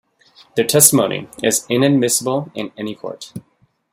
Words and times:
Their 0.55 0.65
testimony 0.65 1.29
is 1.43 1.63
inadmissible 1.69 2.51
in 2.55 2.71
any 2.75 2.95
court. 2.95 3.33